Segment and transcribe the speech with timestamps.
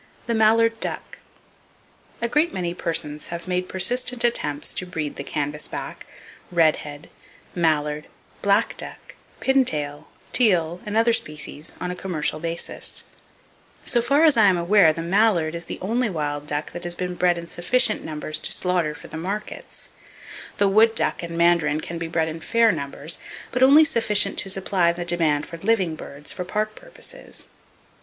[0.25, 6.07] The Mallard Duck.—A great many persons have made persistent attempts to breed the canvasback,
[6.51, 7.07] redhead,
[7.53, 8.07] mallard,
[8.41, 13.03] black duck, pintail, teal and other species, on a commercial basis.
[13.85, 16.95] So far as I am aware the mallard is the only wild duck that has
[16.95, 19.91] been bred in sufficient numbers to slaughter for the markets.
[20.57, 23.19] The wood duck and mandarin can be bred in fair numbers,
[23.51, 27.45] but only sufficient to supply the demand for living birds, for park purposes.